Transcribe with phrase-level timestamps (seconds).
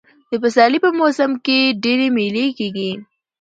[0.31, 2.91] د پسرلي په موسم کښي ډېرئ مېلې کېږي.